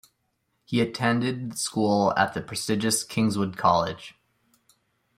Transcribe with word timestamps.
He 0.65 0.81
attended 0.81 1.59
school 1.59 2.11
at 2.17 2.33
the 2.33 2.41
prestigious 2.41 3.03
Kingswood 3.03 3.55
College. 3.55 4.15